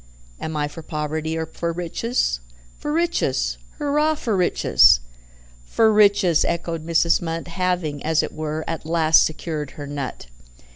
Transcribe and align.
Am 0.39 0.57
I 0.57 0.67
for 0.67 0.81
poverty 0.81 1.37
or 1.37 1.45
for 1.45 1.71
riches? 1.71 2.39
For 2.79 2.91
riches. 2.91 3.59
Hurrah 3.77 4.15
for 4.15 4.35
riches!" 4.35 4.99
"For 5.63 5.93
riches!" 5.93 6.43
echoed 6.43 6.83
Mrs. 6.83 7.21
Munt, 7.21 7.47
having, 7.49 8.03
as 8.03 8.23
it 8.23 8.33
were, 8.33 8.63
at 8.67 8.83
last 8.83 9.23
secured 9.23 9.71
her 9.77 9.85
nut. 9.85 10.25